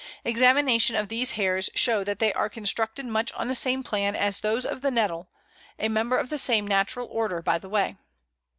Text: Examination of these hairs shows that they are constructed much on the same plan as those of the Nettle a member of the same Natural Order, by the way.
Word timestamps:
Examination 0.25 0.95
of 0.95 1.09
these 1.09 1.33
hairs 1.37 1.69
shows 1.75 2.05
that 2.07 2.17
they 2.17 2.33
are 2.33 2.49
constructed 2.49 3.05
much 3.05 3.31
on 3.33 3.47
the 3.49 3.53
same 3.53 3.83
plan 3.83 4.15
as 4.15 4.39
those 4.39 4.65
of 4.65 4.81
the 4.81 4.89
Nettle 4.89 5.29
a 5.77 5.89
member 5.89 6.17
of 6.17 6.31
the 6.31 6.39
same 6.39 6.65
Natural 6.65 7.07
Order, 7.07 7.39
by 7.43 7.59
the 7.59 7.69
way. 7.69 7.97